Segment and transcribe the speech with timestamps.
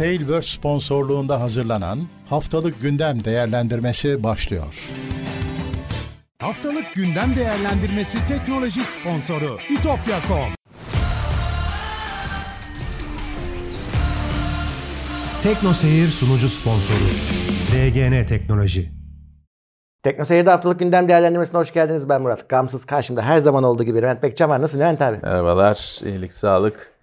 [0.00, 4.90] Tailverse sponsorluğunda hazırlanan Haftalık Gündem Değerlendirmesi başlıyor.
[6.38, 10.54] Haftalık gündem değerlendirmesi teknoloji sponsoru itopya.com.
[15.42, 17.10] Tekno Seyir sunucu sponsoru
[17.72, 18.92] DGN Teknoloji.
[20.02, 22.08] Tekno Seyir'de haftalık gündem değerlendirmesine hoş geldiniz.
[22.08, 22.48] Ben Murat.
[22.48, 24.62] Gamsız karşımda her zaman olduğu gibi Levent Bekcan var.
[24.62, 25.18] Nasıl Levent abi?
[25.22, 26.99] Merhabalar, iyilik, sağlık.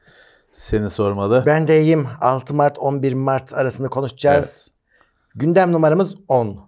[0.51, 1.43] Seni sormalı.
[1.45, 2.07] Ben de iyiyim.
[2.21, 4.71] 6 Mart 11 Mart arasında konuşacağız.
[5.35, 6.59] Gündem numaramız 10.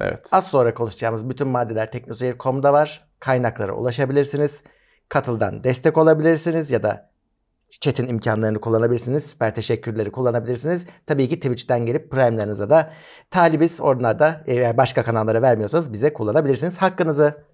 [0.00, 0.28] Evet.
[0.32, 3.08] Az sonra konuşacağımız bütün maddeler teknoseyir.com'da var.
[3.20, 4.62] Kaynaklara ulaşabilirsiniz.
[5.08, 7.10] Katıldan destek olabilirsiniz ya da
[7.80, 9.26] chat'in imkanlarını kullanabilirsiniz.
[9.26, 10.86] Süper teşekkürleri kullanabilirsiniz.
[11.06, 12.92] Tabii ki Twitch'ten gelip Prime'larınıza da
[13.30, 13.80] talibiz.
[13.80, 16.76] Oradan da eğer başka kanallara vermiyorsanız bize kullanabilirsiniz.
[16.76, 17.44] Hakkınızı.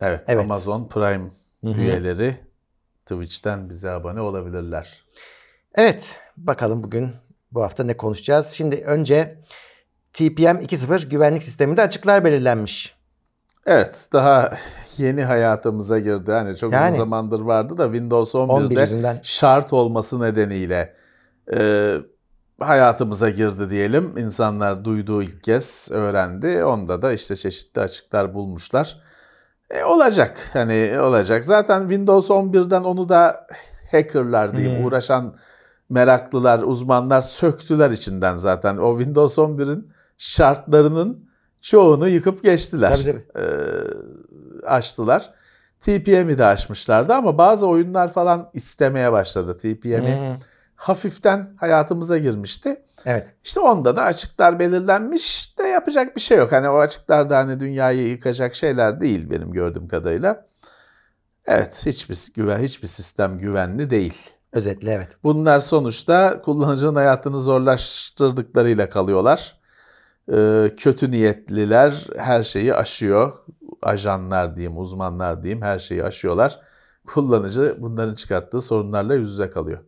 [0.00, 0.44] Evet, Evet.
[0.44, 1.30] Amazon Prime
[1.64, 1.80] Hı hı.
[1.80, 2.47] üyeleri
[3.08, 5.04] Twitch'ten bize abone olabilirler.
[5.74, 7.10] Evet, bakalım bugün
[7.52, 8.46] bu hafta ne konuşacağız.
[8.50, 9.38] Şimdi önce
[10.12, 12.94] TPM 2.0 güvenlik sisteminde açıklar belirlenmiş.
[13.66, 14.56] Evet, daha
[14.98, 16.32] yeni hayatımıza girdi.
[16.32, 16.88] Hani çok Yani.
[16.88, 19.20] uzun zamandır vardı da Windows 11 11'de yüzünden.
[19.22, 20.94] şart olması nedeniyle
[21.54, 21.94] e,
[22.60, 24.16] hayatımıza girdi diyelim.
[24.18, 26.64] İnsanlar duyduğu ilk kez öğrendi.
[26.64, 29.00] Onda da işte çeşitli açıklar bulmuşlar.
[29.70, 31.44] E, olacak hani olacak.
[31.44, 33.46] Zaten Windows 11'den onu da
[33.90, 34.84] hackerlar diyeyim Hmm.
[34.86, 35.34] uğraşan
[35.90, 38.76] meraklılar, uzmanlar söktüler içinden zaten.
[38.76, 41.28] O Windows 11'in şartlarının
[41.60, 42.96] çoğunu yıkıp geçtiler.
[42.96, 43.44] Tabii, tabii.
[43.44, 43.46] E,
[44.66, 45.30] açtılar.
[45.80, 50.36] TPM'i de açmışlardı ama bazı oyunlar falan istemeye başladı TPM'i Hmm,
[50.78, 52.82] hafiften hayatımıza girmişti.
[53.06, 53.34] Evet.
[53.44, 56.52] İşte onda da açıklar belirlenmiş de yapacak bir şey yok.
[56.52, 60.46] Hani o açıklar da hani dünyayı yıkacak şeyler değil benim gördüğüm kadarıyla.
[61.46, 64.30] Evet hiçbir güven hiçbir sistem güvenli değil.
[64.52, 65.16] Özetle evet.
[65.22, 69.60] Bunlar sonuçta kullanıcının hayatını zorlaştırdıklarıyla kalıyorlar.
[70.32, 73.32] Ee, kötü niyetliler her şeyi aşıyor.
[73.82, 76.60] Ajanlar diyeyim, uzmanlar diyeyim her şeyi aşıyorlar.
[77.06, 79.78] Kullanıcı bunların çıkarttığı sorunlarla yüz yüze kalıyor.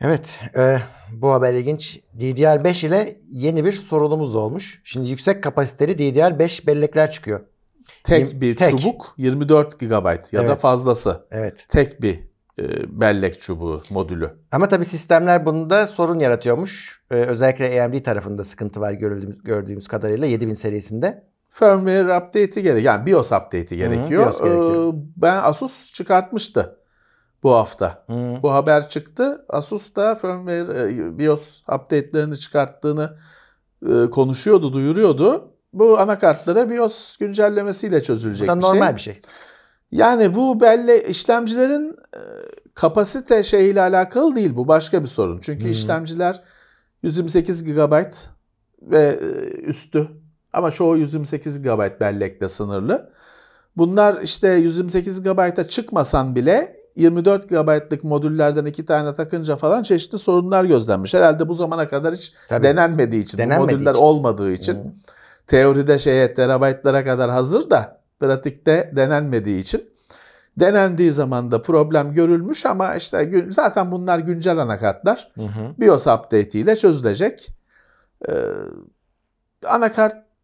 [0.00, 0.78] Evet, e,
[1.12, 2.00] bu haber ilginç.
[2.18, 4.80] DDR5 ile yeni bir sorunumuz olmuş.
[4.84, 7.40] Şimdi yüksek kapasiteli DDR5 bellekler çıkıyor.
[8.04, 8.78] Tek bir tek.
[8.78, 9.84] çubuk 24 GB
[10.32, 10.58] ya da Evet.
[10.58, 11.26] fazlası.
[11.30, 11.66] Evet.
[11.68, 12.18] Tek bir
[12.58, 12.64] e,
[13.00, 14.30] bellek çubuğu modülü.
[14.52, 17.02] Ama tabii sistemler bunda sorun yaratıyormuş.
[17.10, 21.30] E, özellikle AMD tarafında sıkıntı var gördüğümüz, gördüğümüz kadarıyla 7000 serisinde.
[21.48, 24.22] Firmware update'i gerek yani BIOS update'i gerekiyor.
[24.26, 24.94] BIOS gerekiyor.
[24.94, 26.79] Ee, ben Asus çıkartmıştı
[27.42, 28.04] bu hafta.
[28.06, 28.42] Hı.
[28.42, 29.44] Bu haber çıktı.
[29.48, 33.16] Asus da firmware e, BIOS update'lerini çıkarttığını
[33.88, 35.52] e, konuşuyordu, duyuruyordu.
[35.72, 38.94] Bu anakartlara BIOS güncellemesiyle çözülecek bir normal şey.
[38.96, 39.22] bir şey.
[39.92, 42.20] Yani bu belli işlemcilerin e,
[42.74, 45.40] kapasite şeyiyle alakalı değil bu başka bir sorun.
[45.40, 45.70] Çünkü Hmm.
[45.70, 46.42] işlemciler
[47.02, 48.04] 128 GB
[48.82, 49.18] ve
[49.62, 50.08] üstü
[50.52, 53.10] ama çoğu 128 GB bellekle sınırlı.
[53.76, 60.64] Bunlar işte 128 GB'a çıkmasan bile 24 GB'lık modüllerden iki tane takınca falan çeşitli sorunlar
[60.64, 61.14] gözlenmiş.
[61.14, 62.62] Herhalde bu zamana kadar hiç Tabii.
[62.62, 64.02] denenmediği için, bu Denenmediği modüller için.
[64.02, 64.84] olmadığı için Hı.
[65.46, 69.90] teoride şeye terabaytlara kadar hazır da pratikte denenmediği için
[70.56, 75.30] denendiği zaman da problem görülmüş ama işte zaten bunlar güncel anakartlar.
[75.34, 75.80] Hı hı.
[75.80, 77.48] BIOS update ile çözülecek.
[78.28, 78.32] Ee,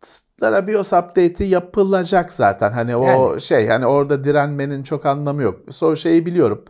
[0.06, 2.72] anakartlara BIOS update'i yapılacak zaten.
[2.72, 3.41] Hani o Yani.
[3.41, 5.61] şey hani orada direnmenin çok anlamı yok.
[5.71, 6.65] So şeyi biliyorum.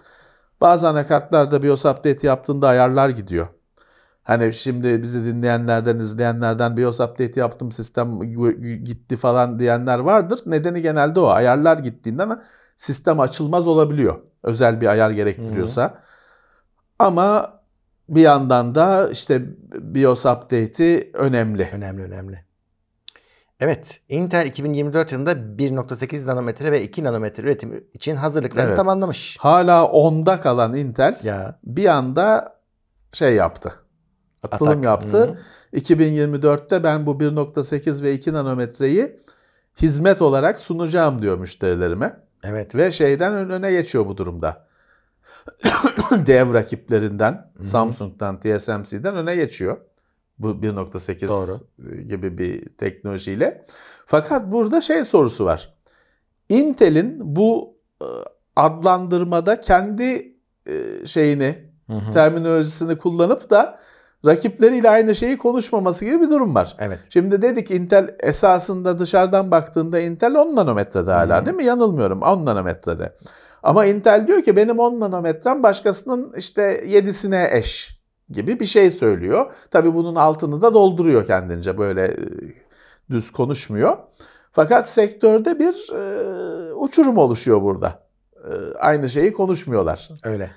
[0.61, 3.47] Bazı anakartlarda BIOS update yaptığında ayarlar gidiyor.
[4.23, 8.21] Hani şimdi bizi dinleyenlerden, izleyenlerden BIOS update yaptım sistem
[8.85, 10.41] gitti falan diyenler vardır.
[10.47, 11.27] Nedeni genelde o.
[11.27, 12.43] Ayarlar gittiğinden
[12.77, 14.17] sistem açılmaz olabiliyor.
[14.43, 15.99] Özel bir ayar gerektiriyorsa.
[16.99, 17.61] Ama
[18.09, 19.43] bir yandan da işte
[19.75, 21.69] BIOS update'i önemli.
[21.73, 22.46] Önemli önemli.
[23.61, 28.77] Evet, Intel 2024 yılında 1.8 nanometre ve 2 nanometre üretim için hazırlıklarını Evet.
[28.77, 29.37] tamamlamış.
[29.41, 31.59] Hala 10'da kalan Intel Ya.
[31.65, 32.57] bir anda
[33.13, 33.73] şey yaptı.
[34.43, 34.85] Atılım Atak.
[34.85, 35.19] yaptı.
[35.19, 35.33] Hı
[35.77, 35.79] hı.
[35.79, 39.21] 2024'te ben bu 1.8 ve 2 nanometreyi
[39.83, 42.17] hizmet olarak sunacağım diyor müşterilerime.
[42.45, 42.75] Evet.
[42.75, 44.67] Ve şeyden ön- öne geçiyor bu durumda.
[46.27, 49.77] Dev rakiplerinden, Samsung'dan, TSMC'den öne geçiyor.
[50.39, 51.61] Bu 1.8 Doğru.
[52.09, 53.65] gibi bir teknolojiyle.
[54.07, 55.75] Fakat burada şey sorusu var.
[56.49, 58.07] Intel'in bu e,
[58.57, 60.37] adlandırmada kendi
[60.67, 62.13] e, şeyini, Hı hı.
[62.13, 63.79] terminolojisini kullanıp da
[64.27, 66.77] rakipleriyle aynı şeyi konuşmaması gibi bir durum var.
[66.79, 66.99] Evet.
[67.11, 71.47] Şimdi dedik Intel esasında dışarıdan baktığında Intel 10 nanometrede hala Hı.
[71.47, 71.65] değil mi?
[71.65, 73.17] Yanılmıyorum 10 nanometrede.
[73.63, 77.96] Ama Intel diyor ki benim 10 nanometrem başkasının işte 7'sine eş.
[78.31, 79.53] Gibi bir şey söylüyor.
[79.71, 82.17] Tabii bunun altını da dolduruyor kendince böyle e,
[83.11, 83.97] düz konuşmuyor.
[84.53, 88.07] Fakat sektörde bir e, uçurum oluşuyor burada.
[88.37, 90.09] E, aynı şeyi konuşmuyorlar.
[90.25, 90.51] Öyle.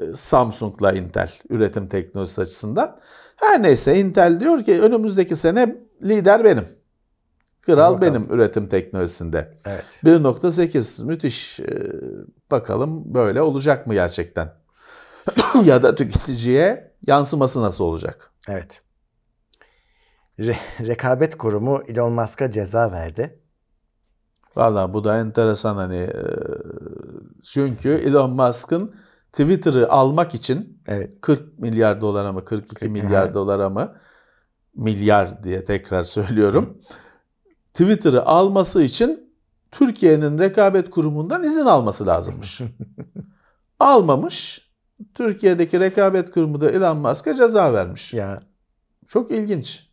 [0.00, 3.00] E, Samsung'la Intel üretim teknolojisi açısından.
[3.36, 6.66] Her neyse Intel diyor ki önümüzdeki sene lider benim.
[7.66, 9.54] Kral benim üretim teknolojisinde.
[9.66, 9.84] Evet.
[10.04, 11.60] 1.8 müthiş.
[11.60, 11.92] Ee,
[12.50, 14.52] bakalım böyle olacak mı gerçekten?
[15.64, 18.32] ya da tüketiciye yansıması nasıl olacak?
[18.48, 18.82] Evet.
[20.38, 23.40] Re- rekabet kurumu Elon Musk'a ceza verdi.
[24.56, 26.12] Valla bu da enteresan hani e,
[27.44, 28.94] çünkü Elon Musk'ın
[29.32, 31.20] Twitter'ı almak için Evet.
[31.20, 33.96] 40 milyar dolara mı 42 Kırk- milyar dolara mı
[34.74, 36.78] milyar diye tekrar söylüyorum.
[37.74, 39.34] Twitter'ı alması için
[39.72, 42.60] Türkiye'nin rekabet kurumundan izin alması lazımmış.
[43.80, 44.65] Almamış.
[45.14, 48.14] Türkiye'deki rekabet kurumu da Elon Musk'a ceza vermiş.
[48.14, 48.40] Ya
[49.08, 49.86] Çok ilginç.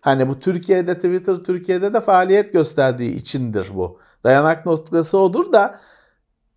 [0.00, 3.98] Hani bu Türkiye'de Twitter Türkiye'de de faaliyet gösterdiği içindir bu.
[4.24, 5.80] Dayanak noktası odur da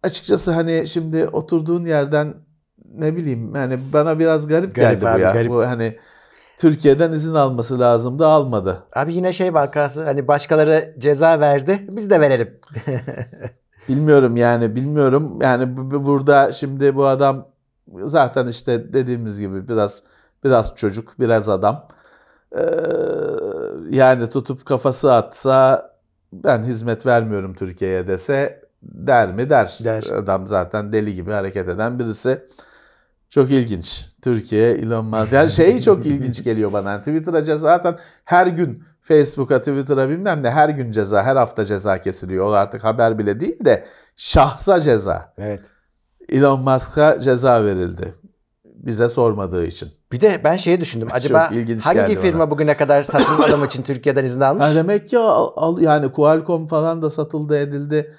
[0.04, 2.34] açıkçası hani şimdi oturduğun yerden
[2.94, 5.32] ne bileyim yani bana biraz garip, Garip geldi abi, bu ya.
[5.32, 5.50] garip.
[5.52, 5.98] Bu hani
[6.58, 8.84] Türkiye'den izin alması lazımdı almadı.
[8.96, 12.60] abi yine şey vakası hani başkaları ceza verdi biz de verelim.
[13.90, 15.40] Bilmiyorum yani bilmiyorum.
[15.42, 17.51] Yani bu- bu- burada şimdi bu adam
[18.04, 20.04] zaten işte dediğimiz gibi biraz
[20.44, 21.88] biraz çocuk, biraz adam.
[22.56, 22.62] Ee,
[23.90, 25.92] yani tutup kafası atsa
[26.34, 29.80] ben hizmet vermiyorum Türkiye'ye dese der mi der.
[29.84, 30.04] Der.
[30.04, 32.46] Adam zaten deli gibi hareket eden birisi.
[33.30, 34.06] Çok ilginç.
[34.22, 35.34] Türkiye Elon Musk.
[35.34, 36.92] Yani şey çok ilginç geliyor bana.
[36.92, 41.66] Yani Twitter'a ceza zaten her gün Facebook'a, Twitter'a bilmem ne her gün ceza, her hafta
[41.66, 42.46] ceza kesiliyor.
[42.46, 43.86] O artık haber bile değil de
[44.16, 45.34] şahsa ceza.
[45.38, 45.62] Evet.
[46.30, 48.14] Elon Musk'a ceza verildi.
[48.66, 49.90] Bize sormadığı için.
[50.12, 51.08] Bir de ben şeyi düşündüm.
[51.12, 51.50] Acaba
[51.82, 52.52] hangi firma bana.
[52.52, 54.66] bugüne kadar satın alım için Türkiye'den izin almış?
[54.66, 58.14] Ha demek ki al, al- yani Qualcomm falan da satıldı edildi.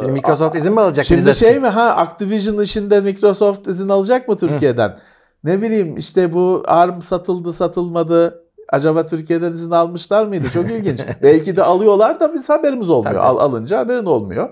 [0.00, 1.06] Şimdi Microsoft izin mi alacak?
[1.06, 1.62] Şimdi şey için?
[1.62, 4.98] mi ha Activision işinde Microsoft izin alacak mı Türkiye'den?
[5.44, 8.42] Ne bileyim işte bu ARM satıldı satılmadı.
[8.68, 10.48] Acaba Türkiye'den izin almışlar mıydı?
[10.54, 11.00] Çok ilginç.
[11.22, 13.14] Belki de alıyorlar da biz haberimiz olmuyor.
[13.14, 14.48] Tabii, Al, alınca haberin olmuyor.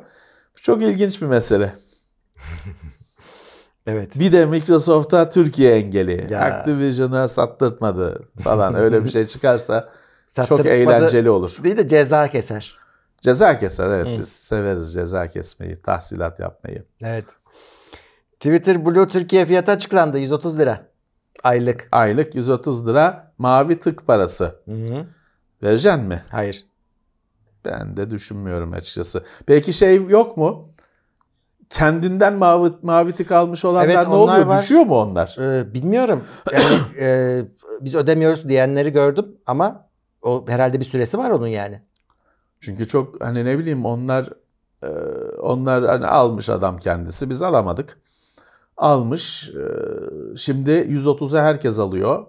[0.55, 1.75] Çok ilginç bir mesele.
[3.87, 4.19] Evet.
[4.19, 6.27] Bir de Microsoft'a Türkiye engeli.
[6.33, 6.41] Ya.
[6.41, 9.93] Activision'a sattırtmadı falan öyle bir şey çıkarsa
[10.49, 11.57] çok eğlenceli olur.
[11.65, 12.79] Değil de ceza keser.
[13.21, 14.19] Ceza keser evet Hı.
[14.19, 16.85] biz severiz ceza kesmeyi, tahsilat yapmayı.
[17.03, 17.25] Evet.
[18.41, 20.19] Twitter Blue Türkiye fiyatı açıklandı.
[20.19, 20.87] 130 lira.
[21.43, 21.89] Aylık.
[21.93, 24.55] Aylık 130 lira mavi tık parası.
[24.65, 25.07] Hı-hı.
[25.63, 26.23] Vereceksin mi?
[26.31, 26.65] Hayır.
[27.65, 29.25] Ben de düşünmüyorum açıkçası.
[29.47, 30.74] Peki şey yok mu?
[31.75, 34.47] Kendinden mavi, mavi tık almış olanlar Evet, ne oluyor?
[34.47, 34.59] var.
[34.59, 35.37] Düşüyor mu onlar?
[35.41, 36.25] Ee, bilmiyorum.
[36.53, 36.65] Yani
[37.01, 37.41] e,
[37.81, 39.89] biz ödemiyoruz diyenleri gördüm ama
[40.23, 41.83] o herhalde bir süresi var onun yani.
[42.61, 44.29] Çünkü çok hani ne bileyim onlar
[44.83, 44.89] e,
[45.39, 47.99] onlar hani almış adam kendisi biz alamadık.
[48.77, 49.51] Almış.
[49.51, 52.27] e, şimdi 130'a herkes alıyor.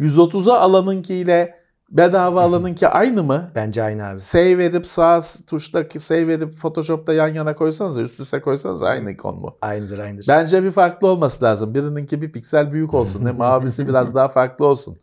[0.00, 3.50] 130'a alanınkiyle bedava alanınki aynı mı?
[3.54, 4.18] Bence aynı abi.
[4.18, 9.40] Save edip sağ tuştaki save edip Photoshop'ta yan yana koysanız üst üste koysanız aynı ikon
[9.40, 9.56] mu?
[9.62, 10.26] Aynıdır aynıdır.
[10.28, 11.74] Bence bir farklı olması lazım.
[11.74, 13.24] Birininki bir piksel büyük olsun.
[13.24, 14.98] Ne mavisi biraz daha farklı olsun.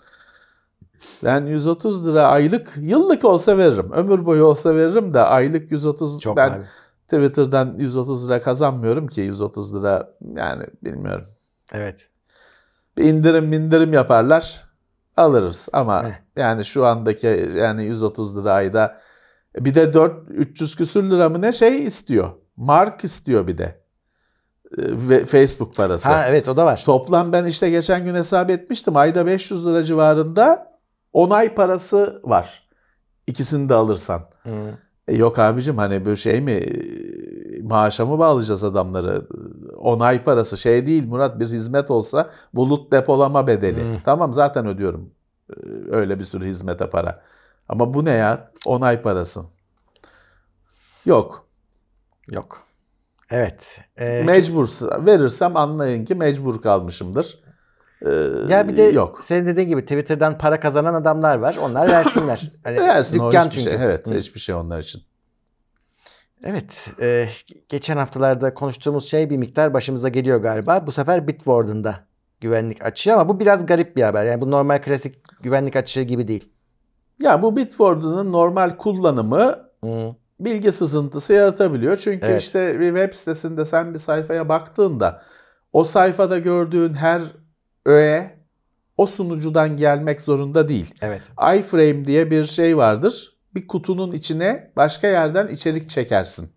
[1.23, 3.91] Ben 130 lira aylık, yıllık olsa veririm.
[3.91, 6.63] Ömür boyu olsa veririm de aylık 130 Çok ben abi.
[7.07, 11.25] Twitter'dan 130 lira kazanmıyorum ki 130 lira yani bilmiyorum.
[11.73, 12.07] Evet.
[12.97, 14.72] Bir indirim indirim yaparlar
[15.17, 16.13] alırız ama Heh.
[16.35, 18.99] yani şu andaki yani 130 lira ayda
[19.55, 22.31] bir de 4 300 küsür lira mı ne şey istiyor.
[22.57, 23.83] Mark istiyor bir de.
[24.77, 26.11] Ee, Ve Facebook parası.
[26.11, 26.83] Ha evet o da var.
[26.85, 28.97] Toplam ben işte geçen gün hesap etmiştim.
[28.97, 30.73] Ayda 500 lira civarında
[31.13, 32.69] onay parası var.
[33.27, 34.21] İkisini de alırsan.
[34.43, 34.49] Hı.
[35.07, 39.27] E yok abicim hani böyle şey mi e, maaşa mı bağlayacağız adamları?
[39.83, 43.83] Onay parası şey değil Murat bir hizmet olsa bulut depolama bedeli.
[43.83, 43.99] Hmm.
[44.05, 45.09] Tamam zaten ödüyorum
[45.49, 45.55] e,
[45.91, 47.21] öyle bir sürü hizmete para.
[47.69, 48.51] Ama bu ne ya?
[48.65, 49.41] Onay parası.
[51.05, 51.45] Yok.
[52.31, 52.63] Yok.
[53.29, 53.81] Evet.
[53.97, 54.67] Ee, Mecbur
[55.05, 57.43] verirsem anlayın ki mecbur kalmışımdır.
[58.05, 58.09] Ee,
[58.49, 59.23] Ya bir de yok.
[59.23, 61.55] senin dediğin gibi Twitter'dan para kazanan adamlar var.
[61.61, 62.51] Onlar versinler.
[62.63, 63.77] Hani Versin o dükkan hiçbir çünkü.
[63.77, 63.85] şey.
[63.85, 64.13] Evet Hı.
[64.13, 65.01] hiçbir şey onlar için.
[66.43, 66.91] Evet.
[67.01, 67.27] e,
[67.69, 70.87] geçen haftalarda konuştuğumuz şey bir miktar başımıza geliyor galiba.
[70.87, 71.99] Bu sefer Bitwarden'da da
[72.41, 74.25] güvenlik açığı ama bu biraz garip bir haber.
[74.25, 76.49] Yani bu normal klasik güvenlik açığı gibi değil.
[77.21, 80.15] Ya bu Bitwarden'ın normal kullanımı Hı.
[80.39, 81.97] bilgi sızıntısı yaratabiliyor.
[81.97, 82.41] Çünkü Evet.
[82.41, 85.21] işte bir web sitesinde sen bir sayfaya baktığında
[85.73, 87.21] o sayfada gördüğün her
[87.85, 88.39] öğe
[88.97, 90.93] o sunucudan gelmek zorunda değil.
[91.01, 91.21] Evet.
[91.59, 93.32] iframe diye bir şey vardır.
[93.55, 96.49] Bir kutunun içine başka yerden içerik çekersin.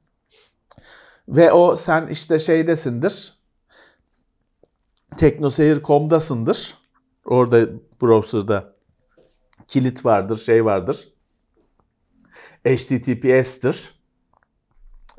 [1.28, 3.36] Ve o sen işte şeydesindir.
[5.18, 6.74] Teknoseyir.com'dasındır.
[7.24, 7.66] Orada
[8.02, 8.76] browser'da
[9.68, 11.08] kilit vardır, şey vardır.
[12.66, 13.96] HTTPS'tir.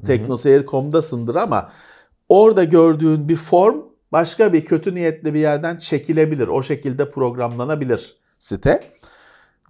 [0.05, 1.72] Teknoseyir.com'dasındır ama
[2.29, 3.81] orada gördüğün bir form
[4.12, 6.48] başka bir kötü niyetli bir yerden çekilebilir.
[6.48, 8.91] O şekilde programlanabilir site.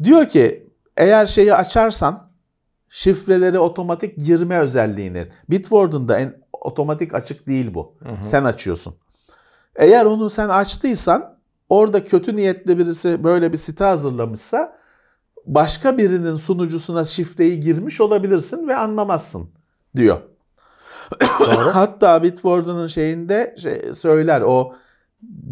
[0.03, 0.66] Diyor ki
[0.97, 2.31] eğer şeyi açarsan
[2.89, 7.95] şifreleri otomatik girme özelliğini Bitwarden'da en otomatik açık değil bu.
[8.21, 8.95] Sen açıyorsun.
[9.75, 11.37] Eğer onu sen açtıysan
[11.69, 14.77] orada kötü niyetli birisi böyle bir site hazırlamışsa
[15.45, 19.49] başka birinin sunucusuna şifreyi girmiş olabilirsin ve anlamazsın
[19.95, 20.21] diyor.
[21.73, 24.73] Hatta Bitwarden'ın şeyinde şey söyler o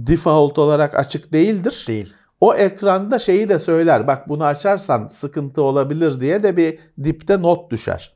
[0.07, 1.85] default olarak açık değildir.
[1.87, 2.13] Değil.
[2.45, 4.07] O ekranda şeyi de söyler.
[4.07, 8.15] Bak bunu açarsan sıkıntı olabilir diye de bir dipte not düşer.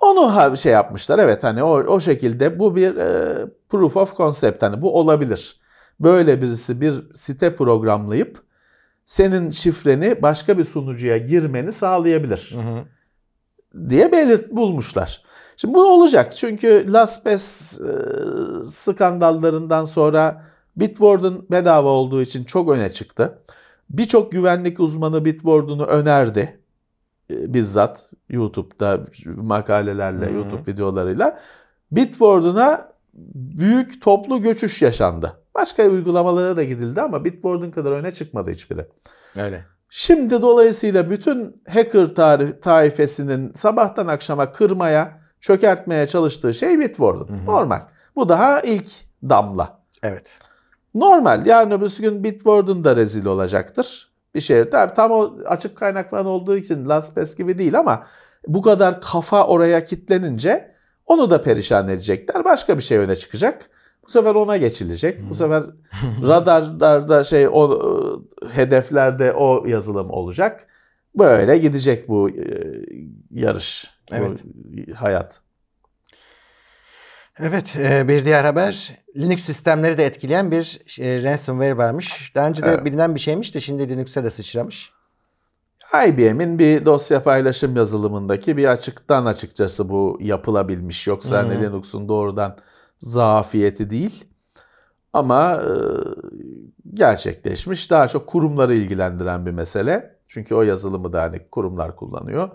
[0.00, 1.18] Onu şey yapmışlar.
[1.18, 5.60] Evet hani o, o şekilde bu bir e, proof of concept hani bu olabilir.
[6.00, 8.38] Böyle birisi bir site programlayıp
[9.06, 12.56] senin şifreni başka bir sunucuya girmeni sağlayabilir
[13.88, 15.22] diye belirt bulmuşlar.
[15.56, 17.84] Şimdi bu olacak çünkü LastPass e,
[18.66, 20.44] skandallarından sonra
[20.76, 23.42] Bitwarden bedava olduğu için çok öne çıktı.
[23.90, 26.60] Birçok güvenlik uzmanı Bitwarden'ı önerdi
[27.30, 30.34] e, bizzat YouTube'da makalelerle, hı.
[30.34, 31.38] YouTube videolarıyla.
[31.92, 32.92] Bitwarden'a
[33.34, 35.42] büyük toplu göçüş yaşandı.
[35.54, 38.86] Başka uygulamalara da gidildi ama Bitwarden kadar öne çıkmadı hiçbiri.
[39.36, 39.64] Öyle.
[39.90, 47.34] Şimdi dolayısıyla bütün hacker tarif, taifesinin sabahtan akşama kırmaya, çökertmeye çalıştığı şey Bitwarden.
[47.34, 47.46] Hı hı.
[47.46, 47.80] Normal.
[48.16, 48.86] Bu daha ilk
[49.22, 49.82] damla.
[50.02, 50.38] Evet.
[50.94, 51.46] Normal.
[51.46, 54.12] Yarın öbür gün Bitwarden da rezil olacaktır.
[54.34, 54.70] Bir şey.
[54.70, 58.06] Tabii tam o açık kaynak falan olduğu için LastPass gibi değil ama
[58.46, 60.74] bu kadar kafa oraya kitlenince
[61.06, 62.44] onu da perişan edecekler.
[62.44, 63.70] Başka bir şey öne çıkacak.
[64.06, 65.30] Bu sefer ona geçilecek.
[65.30, 65.62] Bu sefer
[66.26, 70.66] radarlarda şey o e, hedeflerde o yazılım olacak.
[71.18, 72.44] Böyle gidecek bu e,
[73.30, 74.44] yarış, bu Evet.
[74.96, 75.40] hayat.
[77.38, 82.32] Evet, e, bir diğer haber Linux sistemleri de etkileyen bir e, ransomware varmış.
[82.34, 82.84] Daha önce de Evet.
[82.84, 84.92] bilinen bir şeymiş de şimdi Linux'e de sıçramış.
[86.08, 91.06] IBM'in bir dosya paylaşım yazılımındaki bir açıktan açıkçası bu yapılabilmiş.
[91.06, 91.60] Yoksa hani.
[91.60, 92.56] Linux'un doğrudan
[92.98, 94.24] zafiyeti değil.
[95.12, 95.70] Ama e,
[96.94, 97.90] gerçekleşmiş.
[97.90, 100.16] Daha çok kurumları ilgilendiren bir mesele.
[100.28, 102.50] Çünkü o yazılımı da hani kurumlar kullanıyor.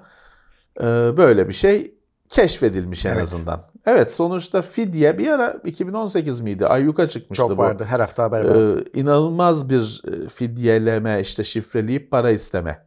[0.80, 0.84] E,
[1.18, 1.97] böyle bir şey
[2.30, 3.22] keşfedilmiş en Evet.
[3.24, 3.62] azından.
[3.86, 6.68] Evet sonuçta fidye bir ara 2018 miydi?
[6.68, 7.58] Ayyuka çıkmıştı Çok bu.
[7.58, 7.84] vardı.
[7.84, 8.84] Her hafta haber vardı.
[8.96, 12.86] Ee, inanılmaz bir e, fidyeleme, işte şifreleyip para isteme,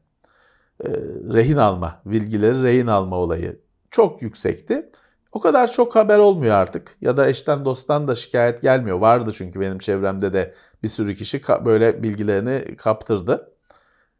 [0.84, 0.88] e,
[1.32, 4.90] rehin alma, bilgileri rehin alma olayı çok yüksekti.
[5.32, 8.98] O kadar çok haber olmuyor artık ya da eşten dosttan da şikayet gelmiyor.
[8.98, 13.52] Vardı çünkü benim çevremde de bir sürü kişi böyle bilgilerini kaptırdı,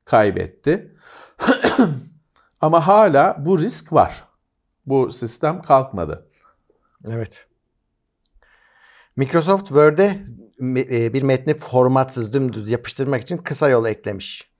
[0.04, 0.94] kaybetti.
[2.60, 4.24] Ama hala bu risk var.
[4.90, 6.26] Bu sistem kalkmadı.
[7.10, 7.46] Evet.
[9.16, 10.18] Microsoft Word'e
[10.60, 14.50] e, bir metni formatsız dümdüz yapıştırmak için kısa yol eklemiş.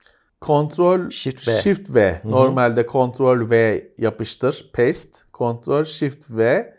[0.41, 1.51] Kontrol Shift V.
[1.51, 2.21] Shift V.
[2.23, 6.73] Normalde Ctrl V yapıştır, paste, Ctrl Shift V.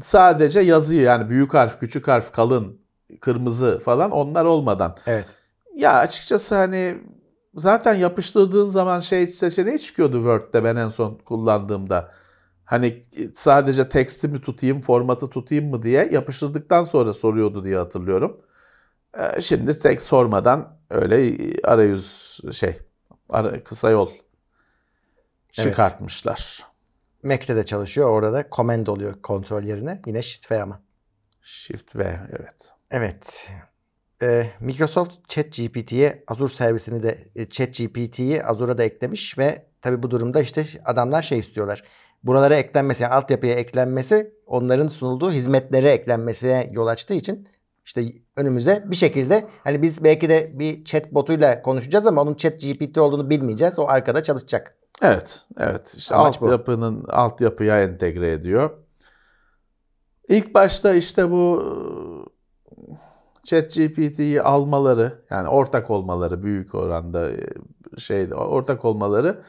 [0.00, 2.80] Sadece yazıyı yani büyük harf, küçük harf, kalın,
[3.20, 4.96] kırmızı falan onlar olmadan.
[5.06, 5.24] Evet.
[5.74, 6.98] Ya açıkçası hani
[7.54, 12.12] zaten yapıştırdığın zaman şey seçeneği çıkıyordu Word'de ben en son kullandığımda.
[12.66, 13.02] Hani
[13.34, 18.40] sadece teksti mi tutayım, formatı tutayım mı diye yapıştırdıktan sonra soruyordu diye hatırlıyorum.
[19.18, 22.78] Ee, Şimdi tek sormadan öyle arayüz şey
[23.28, 24.10] ara, kısa yol
[25.52, 26.66] çıkartmışlar.
[27.22, 28.10] Mac'te de çalışıyor.
[28.10, 30.02] Orada da command oluyor kontrol yerine.
[30.06, 30.80] Yine Shift V ama.
[31.42, 32.72] Shift V evet.
[32.90, 33.50] Evet.
[34.22, 40.40] Ee, Microsoft ChatGPT'ye Azure servisini de e, ChatGPT'yi Azure'a da eklemiş ve tabi bu durumda
[40.40, 41.84] işte adamlar şey istiyorlar.
[42.26, 47.48] Buralara eklenmesi yani altyapıya eklenmesi onların sunulduğu hizmetlere eklenmesine yol açtığı için
[47.84, 48.04] işte
[48.36, 53.30] önümüze bir şekilde hani biz belki de bir chat botuyla konuşacağız ama onun ChatGPT olduğunu
[53.30, 53.78] bilmeyeceğiz.
[53.78, 54.76] O arkada çalışacak.
[55.02, 55.94] Evet, evet.
[55.96, 56.44] İşte Amaç bu.
[56.44, 58.70] altyapının altyapıya entegre ediyor.
[60.28, 61.64] İlk başta işte bu
[63.44, 67.46] ChatGPT'yi almaları, yani ortak olmaları büyük oranda e,
[67.98, 69.42] şey ortak olmaları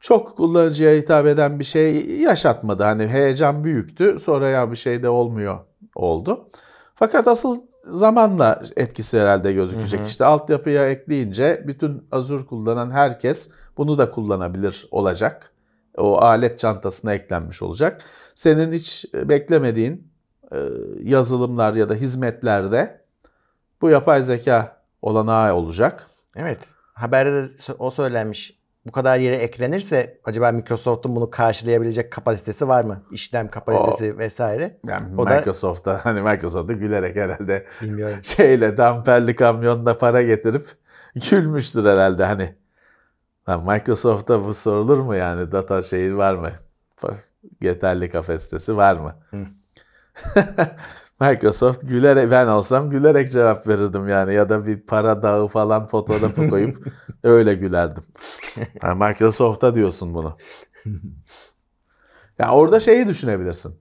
[0.00, 2.82] çok kullanıcıya hitap eden bir şey yaşatmadı.
[2.82, 4.16] Hani heyecan büyüktü.
[4.18, 5.58] Sonra ya bir şey de olmuyor
[5.94, 6.48] oldu.
[6.94, 10.00] Fakat asıl zamanla etkisi herhalde gözükecek.
[10.00, 10.08] Hı hı.
[10.08, 15.52] İşte altyapıya ekleyince bütün Azure kullanan herkes bunu da kullanabilir olacak.
[15.96, 18.02] O alet çantasına eklenmiş olacak.
[18.34, 20.12] Senin hiç beklemediğin
[20.52, 20.58] e,
[21.02, 23.04] yazılımlar ya da hizmetlerde
[23.80, 26.06] bu yapay zeka olanağı olacak.
[26.36, 26.74] Evet.
[26.94, 28.57] Haberde de o söylenmiş.
[28.86, 33.02] Bu kadar yere eklenirse acaba Microsoft'un bunu karşılayabilecek kapasitesi var mı?
[33.10, 34.78] İşlem kapasitesi vesaire.
[34.86, 38.18] Yani O da- Microsoft'ta hani Microsoft'ta gülerek herhalde Bilmiyorum.
[38.22, 40.68] şeyle damperli kamyonla para getirip
[41.30, 42.54] gülmüştür herhalde hani.
[43.48, 46.52] Lan Microsoft'ta bu sorulur mu yani data şeyi var mı?
[47.62, 49.14] Yeterli kapasitesi var mı?
[51.20, 56.46] Microsoft gülerek ben olsam gülerek cevap verirdim yani ya da bir para dağı falan fotoğrafı
[56.50, 56.86] koyup
[57.22, 58.02] öyle gülerdim.
[58.82, 60.36] Yani Microsoft'a diyorsun bunu.
[62.38, 63.74] Ya orada şeyi düşünebilirsin.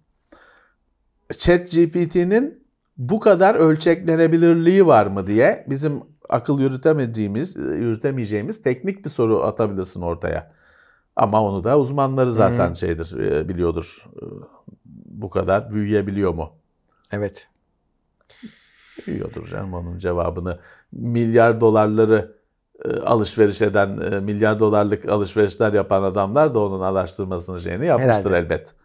[1.37, 2.67] Chat GPT'nin
[2.97, 10.51] bu kadar ölçeklenebilirliği var mı diye bizim akıl yürütemeyeceğimiz, yürütemeyeceğimiz teknik bir soru atabilirsin ortaya.
[11.15, 12.75] Ama onu da uzmanları zaten Hı.
[12.75, 14.05] şeydir, e, biliyordur.
[14.21, 14.25] E,
[15.05, 16.49] Bu kadar büyüyebiliyor mu?
[17.11, 17.47] Evet.
[19.07, 20.59] Büyüyordur canım onun cevabını.
[20.91, 22.37] Milyar dolarları
[22.85, 28.37] e, alışveriş eden, e, milyar dolarlık alışverişler yapan adamlar da onun araştırmasını şeyini yapmıştır Herhalde.
[28.37, 28.75] elbet.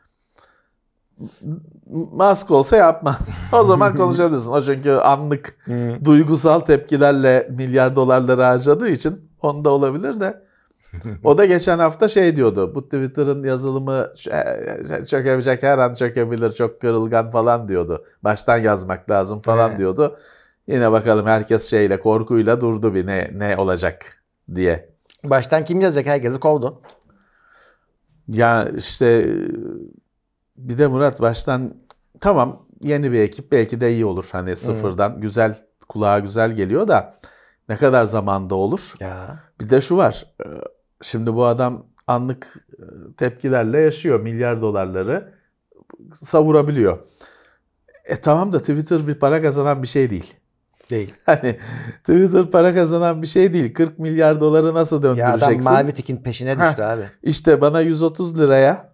[2.13, 3.17] Musk olsa yapma.
[3.53, 4.53] O zaman konuşabilirsin.
[4.53, 5.57] O çünkü anlık
[6.05, 10.43] duygusal tepkilerle milyar dolarları harcadığı için onda olabilir de.
[11.25, 12.75] O da geçen hafta şey diyordu.
[12.75, 16.53] Bu Twitter'ın yazılımı ç- çökebilecek her an çökebilir.
[16.53, 18.05] Çok kırılgan falan diyordu.
[18.25, 20.19] Baştan yazmak lazım falan diyordu.
[20.67, 24.23] Yine bakalım herkes şeyle korkuyla durdu bir ne ne olacak
[24.55, 24.93] diye.
[25.25, 26.07] Baştan kim yazacak?
[26.07, 26.83] Herkesi kovdu.
[28.29, 29.27] Ya işte
[30.57, 31.75] bir de Murat baştan
[32.21, 34.29] tamam yeni bir ekip belki de iyi olur.
[34.33, 35.59] Hani sıfırdan güzel
[35.89, 37.15] kulağa güzel geliyor da
[37.69, 38.95] ne kadar zamanda olur?
[39.01, 39.39] Ya.
[39.61, 40.35] Bir de şu var.
[41.03, 42.47] Şimdi bu adam anlık
[42.79, 42.83] e,
[43.17, 44.21] tepkilerle yaşıyor.
[44.21, 45.33] Milyar dolarları
[46.13, 46.99] savurabiliyor.
[48.05, 50.35] E tamam da Twitter bir para kazanan bir şey değil.
[50.91, 51.15] Değil.
[51.27, 51.59] Hani
[52.05, 53.75] Twitter para kazanan bir şey değil.
[53.75, 55.73] 40 milyar doları nasıl Ya adam döndüreceksin?
[55.73, 57.03] mavi tikin peşine düştü abi.
[57.23, 58.93] İşte bana 130 liraya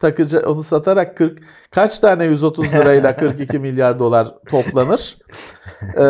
[0.00, 1.38] takıcı onu satarak 40
[1.70, 5.18] kaç tane 130 lirayla 42 milyar dolar toplanır?
[5.98, 6.04] Ee,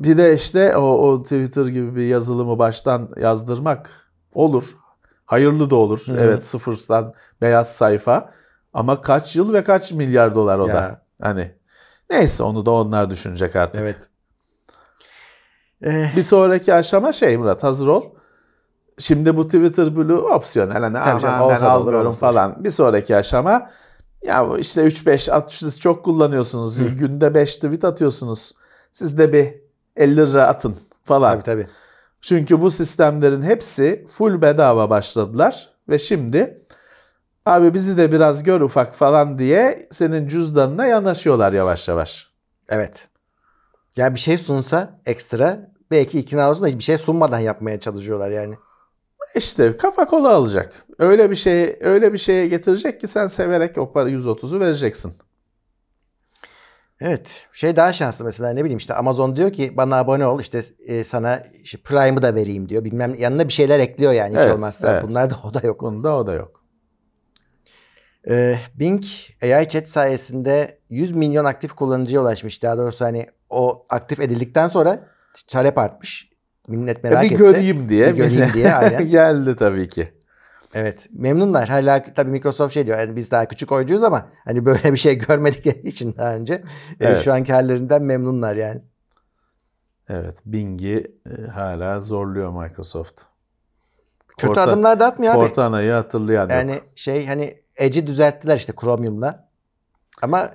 [0.00, 3.90] bir de işte o, o Twitter gibi bir yazılımı baştan yazdırmak
[4.32, 4.76] olur.
[5.24, 6.02] Hayırlı da olur.
[6.06, 6.16] Hı hı.
[6.20, 8.30] Evet sıfırdan beyaz sayfa.
[8.72, 10.72] Ama kaç yıl ve kaç milyar dolar o da.
[10.72, 11.02] Ya.
[11.22, 11.50] Hani
[12.10, 13.80] neyse onu da onlar düşünecek artık.
[13.80, 13.96] Evet.
[15.82, 18.04] Eh, Bir sonraki aşama şey Murat hazır ol.
[18.98, 20.82] Şimdi bu Twitter Blue opsiyonel.
[20.82, 22.16] Hani Tabii canım, ben da almıyorum da olur.
[22.16, 22.64] falan.
[22.64, 23.70] Bir sonraki aşama
[24.22, 26.80] ya işte 3-5 at siz çok kullanıyorsunuz.
[26.80, 26.84] Hı.
[26.84, 28.52] Günde 5 tweet atıyorsunuz.
[28.92, 29.65] Siz de bir
[29.96, 31.32] 50 lira atın falan.
[31.32, 31.66] tabii tabii.
[32.20, 36.58] Çünkü bu sistemlerin hepsi full bedava başladılar ve şimdi
[37.46, 42.30] abi bizi de biraz gör ufak falan diye senin cüzdanına yanaşıyorlar yavaş yavaş.
[42.68, 43.08] Evet.
[43.96, 48.54] Ya bir şey sunsa ekstra belki ikna olsun da hiçbir şey sunmadan yapmaya çalışıyorlar yani.
[49.34, 50.84] İşte kafa kola alacak.
[50.98, 55.12] Öyle bir şey öyle bir şeye getirecek ki sen severek o para 130'u vereceksin.
[57.00, 57.48] Evet.
[57.52, 61.04] Şey daha şanslı mesela ne bileyim işte Amazon diyor ki bana abone ol işte e,
[61.04, 62.84] sana işte Prime'ı da vereyim diyor.
[62.84, 64.92] Bilmem yanına bir şeyler ekliyor yani hiç Evet, olmazsa.
[64.92, 65.04] evet.
[65.08, 65.80] Bunlar da o da yok.
[65.82, 66.62] Bunda o da yok.
[68.30, 69.02] Ee, Bing
[69.42, 72.62] AI chat sayesinde 100 milyon aktif kullanıcıya ulaşmış.
[72.62, 75.06] Daha doğrusu hani o aktif edildikten sonra
[75.48, 76.30] talep artmış.
[76.68, 77.36] Millet merak bir etti.
[77.36, 78.06] göreyim diye.
[78.06, 79.08] Bir göreyim diye, aynen.
[79.08, 80.12] Geldi tabii ki.
[80.74, 81.08] Evet.
[81.12, 81.68] Memnunlar.
[81.68, 82.98] Hala tabii Microsoft şey diyor.
[82.98, 86.54] Yani biz daha küçük oyuncuyuz ama hani böyle bir şey görmedikleri için daha önce.
[86.54, 86.64] e,
[87.00, 87.22] Evet.
[87.24, 88.82] şu anki hallerinden memnunlar yani.
[90.08, 93.22] Evet, Bing'i e, hala zorluyor Microsoft.
[94.28, 95.40] Kötü Corta- adımlar da atmıyor abi.
[95.40, 96.82] Cortana'yı hatırlayan Yani yok.
[96.94, 99.48] şey hani Edge'i düzelttiler işte Chromium'la.
[100.22, 100.50] Ama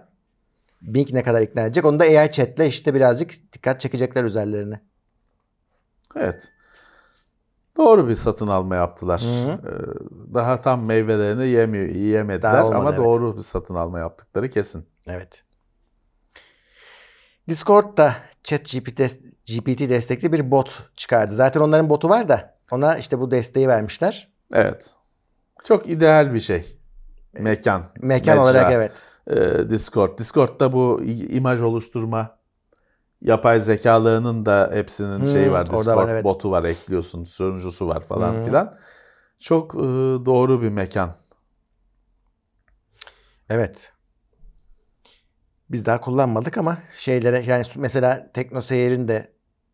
[0.81, 1.85] Bing ne kadar ikna edecek?
[1.85, 4.81] Onu da AI chat'le işte birazcık dikkat çekecekler üzerlerine.
[6.15, 6.51] Evet.
[7.77, 9.21] Doğru bir satın alma yaptılar.
[9.21, 9.51] Hı hı.
[9.51, 12.99] Ee, Daha tam meyvelerini yemiyor, yiyemediler Daha olmadı, ama evet.
[12.99, 14.85] doğru bir satın alma yaptıkları kesin.
[15.07, 15.43] Evet.
[17.49, 19.01] Discord da Chat GPT,
[19.45, 21.35] GPT destekli bir bot çıkardı.
[21.35, 24.31] Zaten onların botu var da ona işte bu desteği vermişler.
[24.53, 24.93] Evet.
[25.63, 26.77] Çok ideal bir şey.
[27.33, 27.83] Mekan.
[28.01, 28.41] Mekan mecra.
[28.43, 28.91] olarak evet.
[29.27, 30.19] Ee, Discord.
[30.19, 32.37] Discord'da bu imaj oluşturma
[33.21, 35.65] yapay zekalığının da hepsinin Hmm, şeyi var.
[35.71, 36.23] Discord var, evet.
[36.23, 37.23] botu var ekliyorsun.
[37.23, 38.43] Sunucusu var falan Hmm.
[38.43, 38.77] filan.
[39.39, 39.79] Çok e,
[40.25, 41.11] doğru bir mekan.
[43.49, 43.91] Evet.
[45.69, 49.33] Biz daha kullanmadık ama şeylere yani mesela TeknoSeyir'in de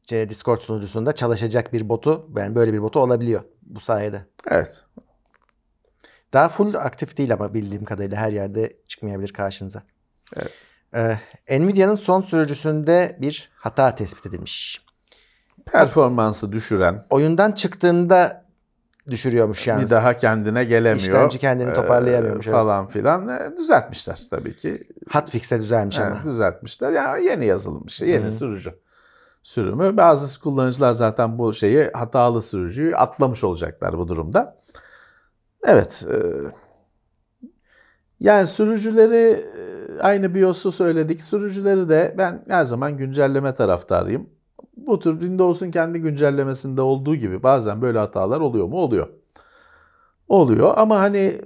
[0.10, 4.26] şey, Discord sunucusunda çalışacak bir botu yani böyle bir botu olabiliyor bu sayede.
[4.48, 4.86] Evet.
[6.34, 9.84] Daha full aktif değil ama bildiğim kadarıyla her yerde çıkmayabilir karşınıza.
[10.36, 10.70] Evet.
[10.96, 11.18] Ee,
[11.60, 14.86] Nvidia'nın son sürücüsünde bir hata tespit edilmiş.
[15.66, 18.46] Performansı düşüren, Oyundan çıktığında
[19.10, 19.84] düşürüyormuş yalnız.
[19.86, 20.98] bir daha kendine gelemiyor.
[20.98, 22.58] İşlemci kendini toparlayamıyormuş, e, evet.
[22.60, 23.28] Falan filan.
[23.28, 24.88] E, Düzeltmişler tabii ki.
[25.12, 26.32] Hotfix'e düzelmiş Evet, ama.
[26.32, 26.92] düzeltmişler.
[26.92, 28.32] Yani yeni yazılmış, yeni Hı.
[28.32, 28.80] sürücü
[29.44, 29.98] sürümü.
[29.98, 34.58] Bazı kullanıcılar zaten bu şeyi hatalı sürücüyü atlamış olacaklar bu durumda.
[35.64, 36.06] Evet.
[36.12, 36.16] e,
[38.20, 41.22] yani sürücüleri e, aynı BIOS'u söyledik.
[41.22, 44.30] Sürücüleri de ben her zaman güncelleme taraftarıyım.
[44.78, 48.78] Bu tür Windows'un kendi güncellemesinde olduğu gibi bazen böyle hatalar oluyor mu?
[48.78, 49.08] Oluyor.
[50.28, 51.42] Oluyor ama hani e,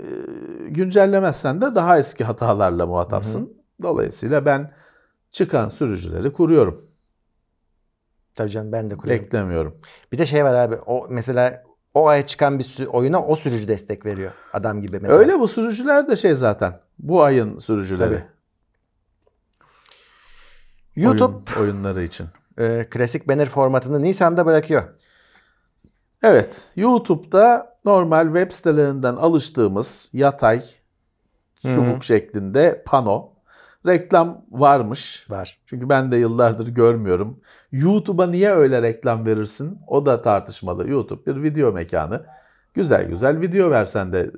[0.69, 3.53] güncellemezsen de daha eski hatalarla muhatapsın.
[3.81, 4.71] Dolayısıyla ben
[5.31, 6.81] çıkan sürücüleri kuruyorum.
[8.35, 9.25] Tabii canım ben de kuruyorum.
[9.25, 9.77] Beklemiyorum.
[10.11, 10.75] Bir de şey var abi.
[10.75, 14.31] O mesela o ay çıkan bir oyuna o sürücü destek veriyor.
[14.53, 15.19] Adam gibi mesela.
[15.19, 16.73] Öyle bu sürücüler de şey zaten.
[16.99, 18.09] Bu ayın sürücüleri.
[18.09, 18.25] Tabii.
[20.95, 22.27] YouTube Oyun- oyunları için.
[22.57, 24.83] e, klasik banner formatını Nisan'da bırakıyor.
[26.23, 30.61] Evet, YouTube'da normal web sitelerinden alıştığımız yatay
[31.61, 33.30] çubuk şeklinde pano
[33.85, 35.25] reklam varmış.
[35.29, 35.59] Var.
[35.65, 37.39] Çünkü ben de yıllardır görmüyorum.
[37.71, 39.79] YouTube'a niye öyle reklam verirsin?
[39.87, 40.89] O da tartışmalı.
[40.89, 42.25] YouTube bir video mekanı.
[42.73, 44.29] Güzel güzel video versen de e,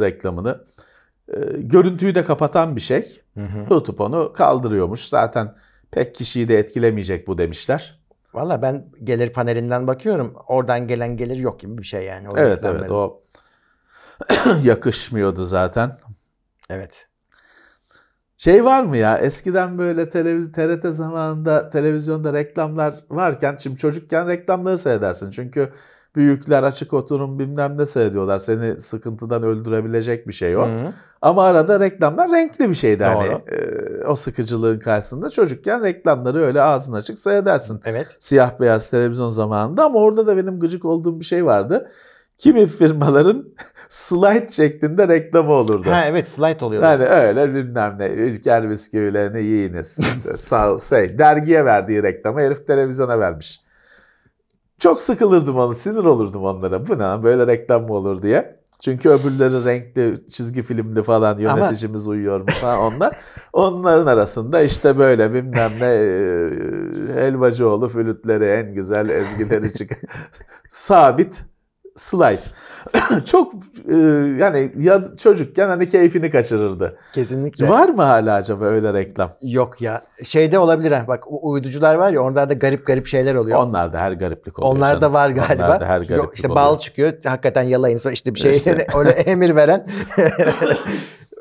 [0.00, 0.64] reklamını.
[1.28, 3.20] E, görüntüyü de kapatan bir şey.
[3.70, 5.08] YouTube onu kaldırıyormuş.
[5.08, 5.54] Zaten
[5.90, 8.02] pek kişiyi de etkilemeyecek bu demişler.
[8.34, 10.34] Valla ben gelir panelinden bakıyorum.
[10.46, 12.30] Oradan gelen gelir yok gibi bir şey yani.
[12.30, 13.22] O Evet evet o
[14.62, 15.92] yakışmıyordu zaten.
[16.70, 17.06] Evet.
[18.42, 24.78] Şey var mı ya eskiden böyle televiz TRT zamanında televizyonda reklamlar varken şimdi çocukken reklamları
[24.78, 25.30] seyredersin.
[25.30, 25.68] Çünkü
[26.16, 28.38] büyükler açık oturum bilmem ne seyrediyorlar.
[28.38, 30.66] Seni sıkıntıdan öldürebilecek bir şey o.
[30.66, 30.92] Hı.
[31.22, 33.26] Ama arada reklamlar renkli bir şeydi hani.
[33.26, 33.40] Doğru.
[33.52, 37.80] Ee, o sıkıcılığın karşısında çocukken reklamları öyle ağzın açık seyredersin.
[37.84, 38.16] Evet.
[38.18, 41.88] Siyah beyaz televizyon zamanında ama orada da benim gıcık olduğum bir şey vardı.
[42.42, 43.44] Kimi firmaların
[43.88, 45.90] slide şeklinde reklamı olurdu.
[45.90, 46.82] Ha evet slide oluyor.
[46.82, 49.98] Yani öyle bilmem ne ülker bisküvilerini yiyiniz.
[50.36, 53.60] Sağ şey, dergiye verdiği reklamı herif televizyona vermiş.
[54.78, 56.86] Çok sıkılırdım onu, sinir olurdum onlara.
[56.86, 58.56] Bu ne böyle reklam mı olur diye.
[58.80, 63.16] Çünkü öbürleri renkli, çizgi filmli falan yöneticimiz uyuyor mu falan onlar.
[63.52, 69.92] Onların arasında işte böyle bilmem ne e, helvacıoğlu flütleri en güzel ezgileri çık.
[70.70, 71.51] Sabit
[71.96, 72.40] slide.
[73.24, 73.52] Çok
[73.88, 73.94] e,
[74.38, 76.96] yani ya çocukken hani keyfini kaçırırdı.
[77.12, 77.68] Kesinlikle.
[77.68, 79.30] Var mı hala acaba öyle reklam?
[79.42, 80.02] Yok ya.
[80.24, 81.04] Şeyde olabilir ha.
[81.08, 83.58] Bak uyducular var ya onlarda garip garip şeyler oluyor.
[83.58, 84.76] Onlar da her gariplik oluyor.
[84.76, 85.66] Onlar da var galiba.
[85.66, 86.56] Onlar da her gariplik Yok işte oluyor.
[86.66, 87.12] bal çıkıyor.
[87.24, 88.00] Hakikaten yalayın.
[88.12, 88.86] İşte bir şey İşte.
[88.96, 89.86] öyle emir veren.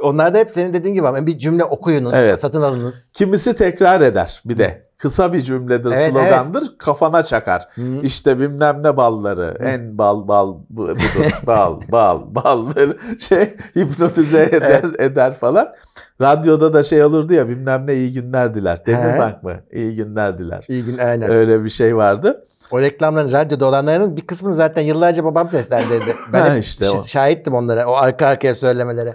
[0.01, 2.39] Onlar da hep senin dediğin gibi ama bir cümle okuyunuz, Evet.
[2.39, 3.11] satın alınız.
[3.13, 4.83] Kimisi tekrar eder bir de.
[5.01, 7.67] Kısa bir cümledir, Evet, slogandır, kafana çakar.
[7.75, 7.81] Hı.
[8.03, 14.43] İşte bilmem ne balları, en bal bal bu- budur, bal bal bal böyle şey hipnotize
[14.43, 15.67] eder eder falan.
[16.21, 18.85] Radyoda da şey olurdu ya bilmem ne iyi günler diler.
[18.85, 19.53] Demirbank mı?
[19.71, 20.65] İyi günler diler.
[20.69, 21.29] İyi gün aynen.
[21.31, 22.45] Öyle bir şey vardı.
[22.71, 26.15] O reklamların radyoda olanların bir kısmını zaten yıllarca babam seslendirdi.
[26.33, 27.85] Ben Ha, işte şahittim onlara.
[27.85, 29.13] O arka arkaya söylemelere.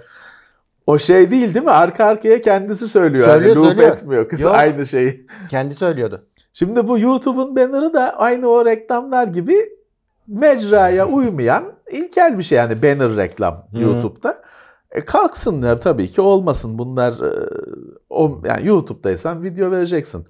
[0.87, 1.71] O şey değil değil mi?
[1.71, 3.27] Arka arkaya kendisi söylüyor.
[3.27, 3.91] Söylüyor, hani loop söylüyor.
[3.93, 4.29] etmiyor.
[4.29, 4.55] Kız Yok.
[4.55, 5.27] aynı şeyi.
[5.49, 6.25] Kendi söylüyordu.
[6.53, 9.55] Şimdi bu YouTube'un banner'ı da aynı o reklamlar gibi
[10.27, 13.67] mecraya uymayan ilkel bir şey yani banner reklam.
[13.73, 14.41] YouTube'da.
[14.91, 17.31] E kalksınlar tabii ki olmasın bunlar e,
[18.09, 20.27] o yani YouTube'daysan video vereceksin.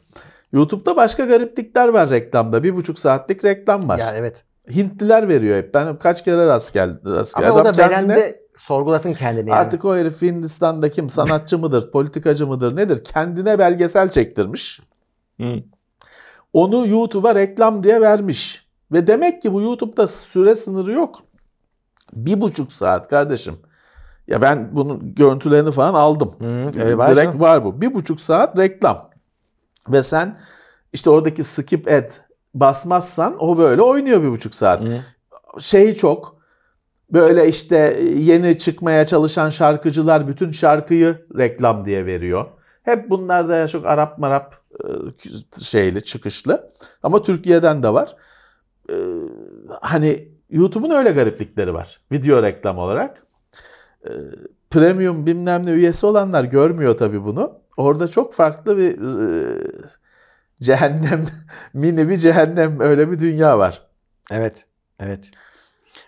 [0.51, 2.63] YouTube'da başka gariplikler var reklamda.
[2.63, 3.97] Bir buçuk saatlik reklam var.
[3.97, 4.43] Yani evet.
[4.71, 5.73] Hintliler veriyor hep.
[5.73, 6.97] Ben kaç kere rast geldi.
[7.05, 7.59] Rast Ama geldi.
[7.59, 9.59] o da Adam kendine- de sorgulasın kendini yani.
[9.59, 13.03] Artık o herif Hindistan'da kim sanatçı mıdır, politikacı mıdır nedir?
[13.03, 14.81] Kendine belgesel çektirmiş.
[16.53, 18.67] Onu YouTube'a reklam diye vermiş.
[18.91, 21.19] Ve demek ki bu YouTube'da süre sınırı yok.
[22.13, 23.55] Bir buçuk saat kardeşim.
[24.27, 26.33] Ya ben bunun görüntülerini falan aldım.
[26.39, 27.39] Hı, var Direkt canım.
[27.39, 27.81] var bu.
[27.81, 29.09] Bir buçuk saat reklam.
[29.89, 30.37] Ve sen
[30.93, 32.09] işte oradaki skip ad
[32.53, 35.01] basmazsan o böyle oynuyor bir buçuk saat Hı.
[35.61, 36.37] şey çok.
[37.13, 42.45] Böyle işte yeni çıkmaya çalışan şarkıcılar bütün şarkıyı reklam diye veriyor.
[42.83, 44.87] Hep bunlar da çok Arap marap e,
[45.63, 46.73] şeyli çıkışlı.
[47.03, 48.15] Ama Türkiye'den de var.
[48.89, 48.95] E,
[49.81, 52.01] Hani YouTube'un öyle gariplikleri var.
[52.11, 53.23] Video reklam olarak.
[54.05, 54.11] E,
[54.69, 57.59] Premium bilmem ne üyesi olanlar görmüyor tabii bunu.
[57.77, 59.63] orada çok farklı bir e,
[60.61, 61.25] cehennem,
[61.73, 63.81] mini bir cehennem öyle bir dünya var.
[64.31, 64.65] Evet.
[64.99, 65.31] Evet.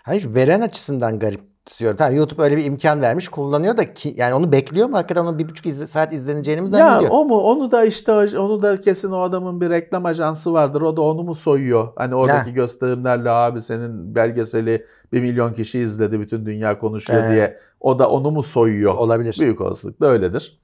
[0.02, 1.96] Hayır veren açısından garip istiyorum.
[1.96, 4.96] Tamam YouTube öyle bir imkan vermiş kullanıyor da ki yani onu bekliyor mu?
[4.96, 7.10] Hakikaten onun bir buçuk izle- saat izleneceğini mi Ya zannediyor?
[7.14, 7.38] o mu?
[7.40, 10.82] Onu da işte onu da kesin o adamın bir reklam ajansı vardır.
[10.82, 11.88] O da onu mu soyuyor?
[11.96, 12.54] Hani oradaki Ha.
[12.54, 17.30] gösterimlerle abi senin belgeseli bir milyon kişi izledi, bütün dünya konuşuyor He.
[17.30, 17.58] diye.
[17.80, 18.94] O da onu mu soyuyor?
[18.94, 19.36] Olabilir.
[19.40, 20.60] Büyük olasılıkla öyledir.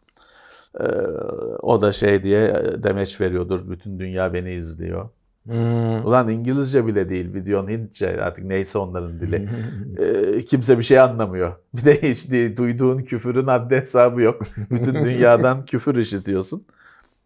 [0.81, 0.85] Ee,
[1.62, 3.70] o da şey diye demeç veriyordur.
[3.70, 5.09] Bütün dünya beni izliyor.
[5.47, 6.07] Hmm.
[6.07, 9.49] Ulan İngilizce bile değil videon Hintçe artık neyse onların dili.
[9.99, 11.53] Ee, kimse bir şey anlamıyor.
[11.75, 14.43] Bir de hiç değil, duyduğun küfürün haddi hesabı yok.
[14.71, 16.63] Bütün dünyadan küfür işitiyorsun.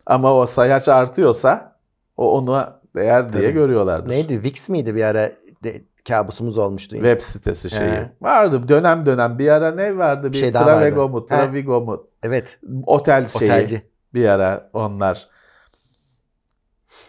[0.06, 1.76] Ama o sayaç artıyorsa
[2.16, 2.64] o onu
[2.96, 3.52] değer diye Tabii.
[3.52, 4.10] görüyorlardır.
[4.10, 4.42] Neydi?
[4.42, 5.30] Vix miydi bir ara
[5.64, 6.96] de, kabusumuz olmuştu.
[6.96, 7.90] Web sitesi şeyi.
[7.90, 8.12] He.
[8.20, 10.28] Vardı dönem dönem bir ara ne vardı?
[10.28, 11.26] Bir, Bir şey Travego mu, He.
[11.26, 12.06] Travigo mu?
[12.22, 12.58] Evet.
[12.86, 13.50] Otel şeyi.
[13.50, 13.82] Otelci.
[14.14, 15.28] Bir ara onlar.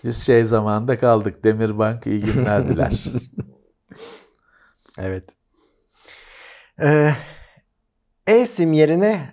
[0.04, 1.44] Biz şey zamanında kaldık.
[1.44, 3.04] Demirbank iyi günler diler.
[5.00, 5.24] Evet.
[6.82, 7.12] Ee,
[8.28, 9.30] eSIM yerine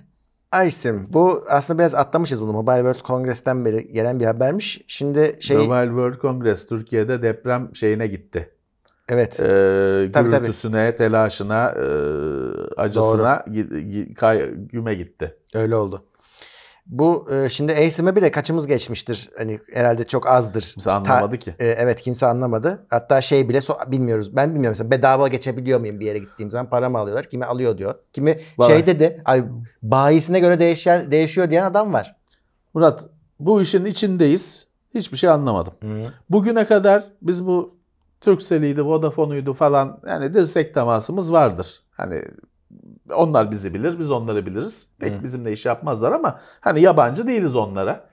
[0.67, 1.07] iSIM.
[1.13, 2.53] Bu aslında biraz atlamışız bunu.
[2.53, 4.81] Mobile World Congress'ten beri gelen bir habermiş.
[4.87, 8.51] Şimdi şey Mobile World Congress Türkiye'de deprem şeyine gitti.
[9.09, 9.41] evet.
[9.41, 11.85] Ee, Tabii, gürültüsüne, telaşına, e,
[12.77, 15.37] acısına gi- gi- kay- güme gitti.
[15.55, 16.05] Öyle oldu.
[16.89, 19.31] Bu e, şimdi eSIM'e bile kaçımız geçmiştir.
[19.39, 20.63] Hani herhalde çok azdır.
[20.63, 21.55] Kimse anlamadı ki.
[21.59, 22.87] E, evet kimse anlamadı.
[22.91, 24.37] Hatta şey bile so- bilmiyoruz.
[24.37, 27.25] Ben bilmiyorum mesela bedava geçebiliyor muyum bir yere gittiğim zaman para mı alıyorlar?
[27.29, 27.95] Kimi alıyor diyor.
[28.13, 28.69] Kimi Var.
[28.69, 29.45] şeyde de ay
[29.83, 32.17] bayisine göre değişen değişiyor diyen adam var.
[32.75, 33.05] Murat
[33.41, 34.67] bu işin içindeyiz.
[34.95, 35.73] Hiçbir şey anlamadım.
[36.31, 37.79] Bugüne kadar biz bu
[38.21, 41.83] Turkcell'iydi, Vodafone'uydu falan yani dirsek temasımız vardır.
[41.91, 42.25] Hani
[43.17, 44.89] onlar bizi bilir, biz onları biliriz.
[44.99, 45.23] Pek Hı.
[45.23, 48.09] bizimle iş yapmazlar ama hani yabancı değiliz onlara.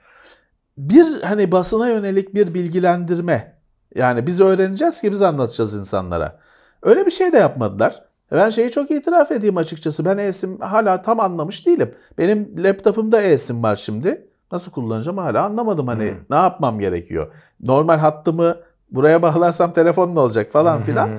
[0.78, 3.56] Bir hani basına yönelik bir bilgilendirme.
[3.94, 6.38] Yani biz öğreneceğiz ki biz anlatacağız insanlara.
[6.82, 8.02] Öyle bir şey de yapmadılar.
[8.32, 10.04] Ben şeyi çok itiraf edeyim açıkçası.
[10.04, 11.94] Ben eSIM hala tam anlamış değilim.
[12.18, 14.26] Benim laptopumda eSIM var şimdi.
[14.52, 15.86] Nasıl kullanacağım hala anlamadım.
[15.86, 16.14] Hani Hı.
[16.30, 17.32] ne yapmam gerekiyor?
[17.60, 18.56] Normal hattımı
[18.90, 21.10] buraya bağlarsam telefon ne olacak falan filan.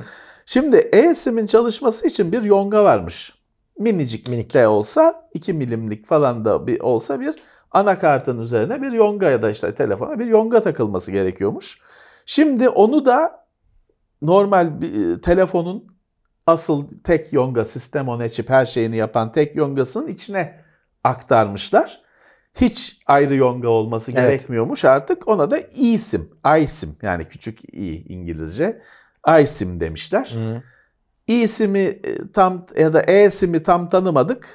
[0.45, 3.36] Şimdi eSIM'in çalışması için bir yonga varmış.
[3.79, 4.53] Minicik Minik.
[4.53, 7.35] de olsa 2 milimlik falan da bir olsa bir
[7.71, 11.81] anakartın üzerine bir yonga ya da işte telefona bir yonga takılması gerekiyormuş.
[12.25, 13.45] Şimdi onu da
[14.21, 15.97] normal bir e, telefonun
[16.47, 20.59] asıl tek yonga sistem on chip her şeyini yapan tek yongasının içine
[21.03, 22.01] aktarmışlar.
[22.55, 24.21] Hiç ayrı yonga olması Evet.
[24.21, 25.27] gerekmiyormuş artık.
[25.27, 26.29] Ona da eSIM,
[26.61, 28.81] iSIM yani küçük i İngilizce
[29.41, 30.31] iSIM demişler.
[30.33, 30.63] Hı.
[31.27, 34.47] eSIM'i e, tam ya da eSIM'i tam tanımadık.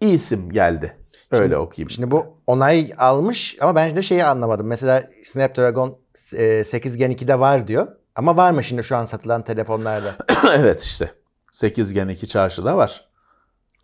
[0.00, 0.96] eSIM geldi.
[1.30, 1.90] Öyle Şimdi- okuyayım.
[1.90, 4.66] Şimdi bu onay almış ama ben de şeyi anlamadım.
[4.66, 5.98] Mesela Snapdragon
[6.36, 7.88] e, 8 Gen 2'de var diyor.
[8.16, 10.14] Ama var mı şimdi şu an satılan telefonlarda?
[10.54, 11.10] evet işte.
[11.52, 13.08] 8 Gen 2 çarşıda var.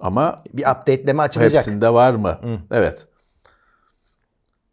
[0.01, 1.53] Ama Bir update'leme açılacak.
[1.53, 2.39] hepsinde var mı?
[2.43, 2.59] Hı.
[2.71, 3.07] Evet.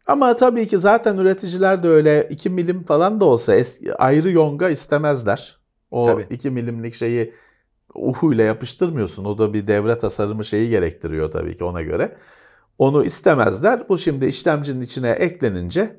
[0.06, 3.54] Ama tabii ki zaten üreticiler de öyle 2 milim falan da olsa
[3.98, 5.58] ayrı yonga istemezler.
[5.90, 6.26] O Tabii.
[6.30, 7.34] 2 milimlik şeyi
[7.94, 9.24] uhuyla yapıştırmıyorsun.
[9.24, 12.16] O da bir devre tasarımı şeyi gerektiriyor tabii ki ona göre.
[12.78, 13.88] Onu istemezler.
[13.88, 15.96] Bu şimdi işlemcinin içine eklenince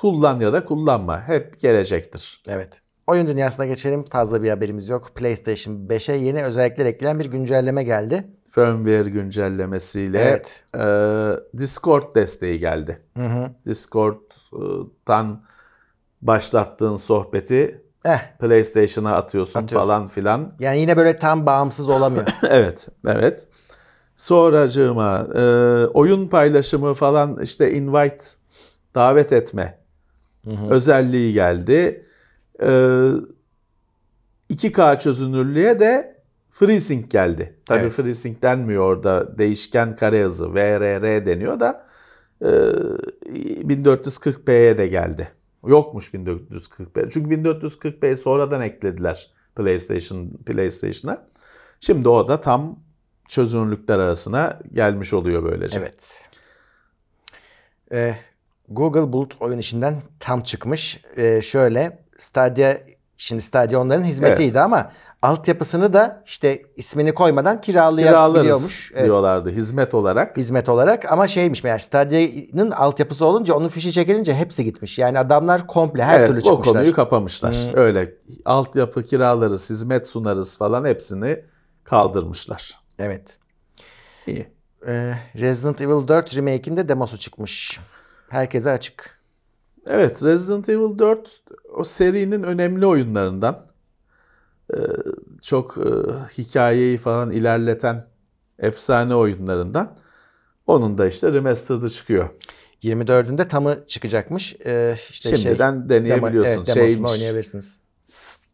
[0.00, 2.42] kullan ya da kullanma hep gelecektir.
[2.48, 2.80] Evet.
[3.06, 4.04] Oyun dünyasına geçelim.
[4.04, 5.10] Fazla bir haberimiz yok.
[5.14, 8.24] PlayStation 5'e yeni özellikler ekleyen bir güncelleme geldi.
[8.50, 10.64] Firmware güncellemesiyle Evet.
[10.74, 13.02] e, Discord desteği geldi.
[13.16, 13.50] Hı hı.
[13.66, 15.44] Discord'dan
[16.22, 19.88] başlattığın sohbeti Eh, PlayStation'a atıyorsun, Atıyorsun.
[19.88, 20.52] falan filan.
[20.60, 22.24] yani yine böyle tam bağımsız olamıyor.
[22.50, 23.46] evet, evet.
[24.16, 25.40] Sonracığıma e,
[25.86, 28.24] oyun paylaşımı falan işte invite,
[28.94, 29.78] davet etme
[30.44, 30.70] Hı hı.
[30.70, 32.06] özelliği geldi.
[32.62, 32.66] E,
[34.50, 36.16] 2K çözünürlüğe de
[36.50, 37.56] FreeSync geldi.
[37.66, 37.92] Tabii Evet.
[37.92, 39.38] FreeSync denmiyor orada.
[39.38, 41.86] Değişken kare hızı VRR deniyor da
[42.42, 42.46] e,
[43.64, 45.28] 1440p'ye de geldi.
[45.66, 47.10] Yokmuş 1440p.
[47.10, 51.26] Çünkü 1440p'yi sonradan eklediler PlayStation PlayStation'a.
[51.80, 52.78] Şimdi o da tam
[53.28, 55.78] çözünürlükler arasına gelmiş oluyor böylece.
[55.78, 56.28] Evet.
[57.92, 58.14] Ee,
[58.68, 61.00] Google Bulut oyun işinden tam çıkmış.
[61.16, 62.74] Ee, şöyle Stadia
[63.16, 64.92] şimdi Stadia onların hizmetiydi ama
[65.26, 68.92] altyapısını da işte ismini koymadan kiralayabiliyormuş.
[68.94, 70.36] Evet, diyorlardı hizmet olarak.
[70.36, 74.98] hizmet olarak ama şeymiş meğer Stadia'nın altyapısı olunca onun fişi çekilince hepsi gitmiş.
[74.98, 76.74] Yani adamlar komple her evet, türlü o çıkmışlar.
[76.74, 77.54] konuyu kapamışlar.
[77.54, 77.80] Hı.
[77.80, 81.44] Öyle altyapı kiralarız, hizmet sunarız falan hepsini
[81.84, 82.80] kaldırmışlar.
[82.98, 83.38] Evet.
[84.26, 84.48] İyi.
[84.88, 87.80] Ee, Resident Evil 4 Remake'in de demosu çıkmış.
[88.28, 89.18] Herkese açık.
[89.86, 91.42] Evet, Resident Evil 4
[91.76, 93.58] o serinin önemli oyunlarından.
[94.74, 94.78] Ee,
[95.42, 95.88] çok e,
[96.38, 98.04] hikayeyi falan ilerleten
[98.58, 99.96] efsane oyunlarından.
[100.66, 102.28] Onun da işte remastered'ı çıkıyor.
[102.82, 104.56] 24'ünde tamı çıkacakmış.
[104.66, 106.66] Ee, işte Şimdiden şey, deneyebiliyorsun.
[106.66, 107.80] Demo, evet, demosunu oynayabilirsiniz.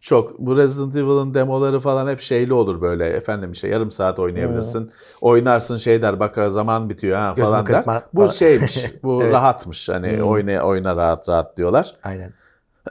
[0.01, 3.07] Çok bu Resident Evil'ın demoları falan hep şeyli olur böyle.
[3.07, 4.93] Efendim işte yarım saat oynayabilirsin.
[5.21, 7.85] Oynarsın şey der bak zaman bitiyor ha Gözünü falan der.
[8.13, 8.33] Bu falan.
[8.33, 8.85] şeymiş.
[9.03, 9.33] Bu Evet.
[9.33, 9.89] rahatmış.
[9.89, 11.97] Hani oyna oyna rahat rahat diyorlar.
[12.03, 12.33] Aynen.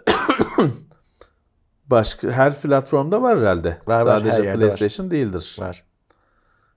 [1.91, 3.77] Başka her platformda var herhalde.
[3.87, 4.57] Var, var, Sadece var.
[4.57, 5.57] PlayStation değildir.
[5.59, 5.83] Var.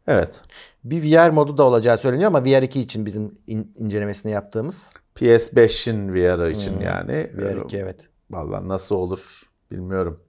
[0.06, 0.42] Evet.
[0.84, 4.96] Bir VR modu da olacağı söyleniyor ama VR 2 için bizim in- incelemesini yaptığımız.
[5.16, 7.30] PS5'in VR için Hmm, yani.
[7.34, 8.08] VR 2 evet.
[8.30, 10.20] Vallahi nasıl olur bilmiyorum.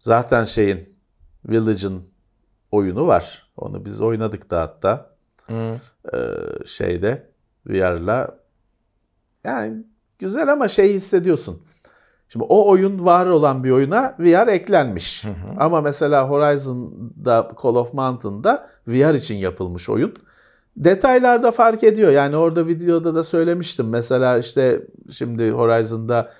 [0.00, 0.88] Zaten şeyin
[1.48, 2.04] Village'ın
[2.70, 3.52] oyunu var.
[3.56, 5.10] Onu biz oynadık da hatta.
[5.46, 5.80] Hı.
[6.14, 6.18] Ee,
[6.66, 7.30] şeyde
[7.66, 8.38] VR'la.
[9.44, 9.84] Yani
[10.18, 11.62] güzel ama şey hissediyorsun.
[12.32, 15.24] Şimdi o oyun var olan bir oyuna VR eklenmiş.
[15.58, 20.14] Ama mesela Horizon'da Call of Mountain'da VR için yapılmış oyun.
[20.76, 22.12] Detaylarda fark ediyor.
[22.12, 23.88] Yani orada videoda da söylemiştim.
[23.88, 26.30] Mesela işte şimdi Horizon'da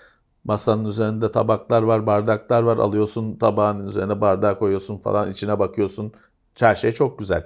[0.44, 2.76] masanın üzerinde tabaklar var, bardaklar var.
[2.76, 6.12] Alıyorsun tabağın üzerine bardağı koyuyorsun falan içine bakıyorsun.
[6.60, 7.44] Her şey çok güzel.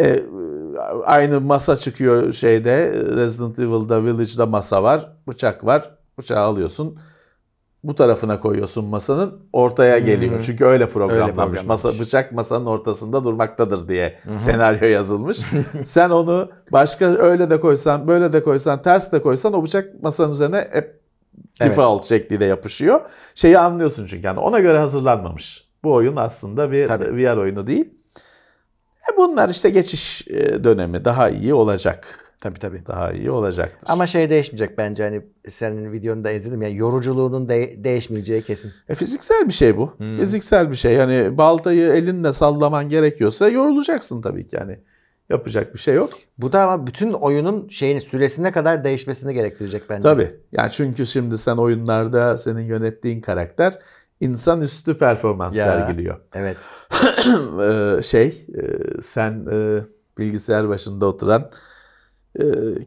[0.00, 0.24] E,
[1.04, 5.12] aynı masa çıkıyor şeyde Resident Evil'da Village'da masa var.
[5.28, 5.90] Bıçak var.
[6.18, 6.98] Bıçağı alıyorsun.
[7.86, 10.32] Bu tarafına koyuyorsun masanın ortaya geliyor.
[10.42, 11.34] Çünkü öyle programlanmış.
[11.34, 11.64] programlanmış.
[11.64, 15.38] Masa bıçak masanın ortasında durmaktadır diye senaryo yazılmış.
[15.84, 20.32] Sen onu başka öyle de koysan, böyle de koysan, ters de koysan o bıçak masanın
[20.32, 21.00] üzerine hep
[21.60, 21.70] Evet.
[21.70, 23.00] default şekliyle yapışıyor.
[23.34, 25.68] Şeyi anlıyorsun çünkü yani ona göre hazırlanmamış.
[25.84, 27.04] Bu oyun aslında bir Tabii.
[27.24, 27.90] VR oyunu değil.
[29.12, 32.25] E bunlar işte geçiş e, dönemi daha iyi olacak.
[32.40, 32.82] Tabii tabii.
[32.86, 33.88] Daha iyi olacaktır.
[33.92, 38.72] Ama şey değişmeyecek bence hani senin videonu da izledim ya yoruculuğunun de- değişmeyeceği kesin.
[38.88, 39.94] E fiziksel bir şey bu.
[39.98, 40.18] Hmm.
[40.18, 40.92] Fiziksel bir şey.
[40.94, 44.78] Yani baltayı elinle sallaman gerekiyorsa yorulacaksın tabii ki yani.
[45.30, 46.10] Yapacak bir şey yok.
[46.38, 50.02] Bu da ama bütün oyunun şeyini süresine kadar değişmesini gerektirecek bence.
[50.02, 50.34] Tabii.
[50.52, 53.78] Yani çünkü şimdi sen oyunlarda senin yönettiğin karakter
[54.20, 55.64] insanüstü performans Ya.
[55.64, 56.16] sergiliyor.
[56.34, 56.56] Evet.
[57.62, 58.62] Ee, şey e,
[59.02, 59.80] sen e,
[60.18, 61.50] bilgisayar başında oturan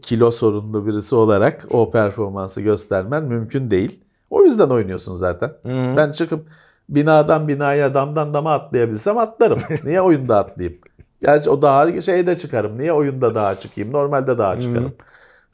[0.02, 4.00] kilo sorunlu birisi olarak o performansı göstermen mümkün değil.
[4.30, 5.48] O yüzden oynuyorsun zaten.
[5.48, 5.98] Hı.
[5.98, 6.48] Ben çıkıp
[6.90, 9.60] binadan binaya damdan dama atlayabilsem atlarım.
[9.84, 10.80] Niye oyunda atlayayım?
[11.22, 12.78] Gerçi o daha şeyde çıkarım.
[12.78, 13.94] Niye oyunda daha çıkayım?
[13.94, 14.94] Normalde daha çıkarım.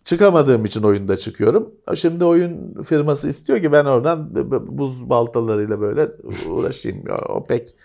[0.05, 1.71] Çıkamadığım için oyunda çıkıyorum.
[1.95, 4.29] Şimdi oyun firması istiyor ki ben oradan
[4.77, 6.07] buz baltalarıyla böyle
[6.49, 7.03] uğraşayım.
[7.29, 7.75] O pek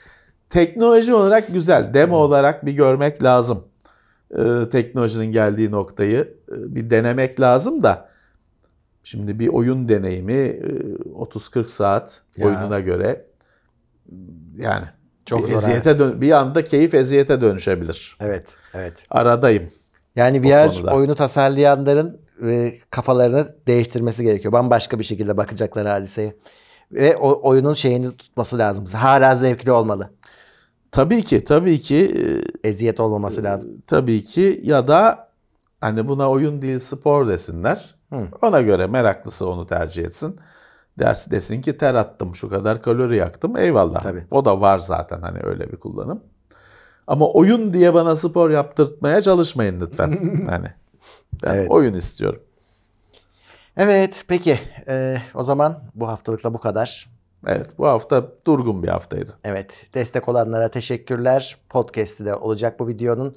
[0.51, 1.95] teknoloji olarak güzel.
[1.95, 3.65] Demo olarak bir görmek lazım.
[4.39, 8.09] Ee, teknolojinin geldiği noktayı e, bir denemek lazım da.
[9.05, 10.61] Şimdi bir oyun deneyimi e,
[11.15, 12.47] 30-40 saat Ya.
[12.47, 13.27] oyununa göre
[14.57, 14.85] yani
[15.27, 18.17] Çok bir zor, eziyete dön- bir anda keyif eziyete dönüşebilir.
[18.21, 18.55] Evet.
[18.75, 19.05] Evet.
[19.11, 19.69] Aradayım.
[20.17, 20.95] Yani O VR konuda.
[20.95, 24.53] oyunu tasarlayanların e, kafalarını değiştirmesi gerekiyor.
[24.53, 26.35] Bambaşka bir şekilde bakacaklar hadiseye.
[26.93, 28.85] Ve o oyunun şeyini tutması lazım.
[28.85, 30.11] Hala zevkli olmalı.
[30.93, 31.97] Tabii ki, tabii ki,
[32.65, 33.71] e, Eziyet olmaması lazım.
[33.87, 35.29] tabii ki ya da
[35.81, 37.95] hani buna oyun değil spor desinler.
[38.13, 38.29] Hı.
[38.43, 40.37] Ona göre meraklısı onu tercih etsin.
[40.99, 43.57] Ders desin ki ter attım, şu kadar kalori yaktım.
[43.57, 44.03] Eyvallah.
[44.03, 44.25] Tabii.
[44.31, 46.21] O da var zaten hani öyle bir kullanım.
[47.07, 50.09] Ama oyun diye bana spor yaptırtmaya çalışmayın lütfen.
[50.51, 50.69] hani
[51.45, 51.71] ben Evet.
[51.71, 52.43] oyun istiyorum.
[53.77, 54.59] Evet peki.
[54.89, 57.10] E, o zaman bu haftalıkla bu kadar.
[57.47, 59.37] Evet, bu hafta durgun bir haftaydı.
[59.45, 61.57] Evet destek olanlara teşekkürler.
[61.69, 63.37] Podcast'i de olacak bu videonun.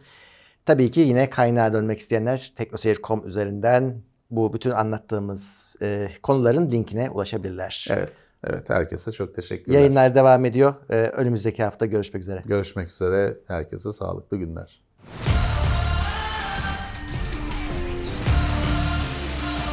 [0.66, 7.88] Tabii ki yine kaynağa dönmek isteyenler teknoseyir.com üzerinden bu bütün anlattığımız e, konuların linkine ulaşabilirler.
[7.90, 9.80] Evet, evet herkese çok teşekkürler.
[9.80, 10.74] Yayınlar devam ediyor.
[10.90, 12.42] E, önümüzdeki hafta görüşmek üzere.
[12.46, 13.38] Görüşmek üzere.
[13.48, 14.82] Herkese sağlıklı günler.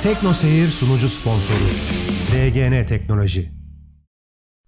[0.03, 1.65] Tekno Seyir sunucu sponsoru
[2.33, 3.60] DGN Teknoloji.